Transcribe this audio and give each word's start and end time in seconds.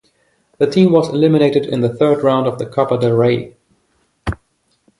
The 0.57 0.65
team 0.67 0.91
was 0.91 1.09
eliminated 1.09 1.67
in 1.67 1.81
the 1.81 1.95
third 1.95 2.23
round 2.23 2.47
of 2.47 2.57
the 2.57 2.65
Copa 2.65 2.97
del 2.97 3.11
Rey. 3.15 3.55